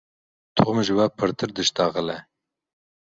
Tom 0.61 0.75
ji 0.85 0.93
we 0.97 1.05
pirtir 1.17 1.49
dişitexile. 1.57 2.17